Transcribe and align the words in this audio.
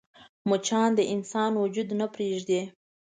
مچان 0.49 0.89
د 0.95 0.99
انسان 1.13 1.51
وجود 1.63 1.89
نه 1.99 2.05
پرېږدي 2.13 2.61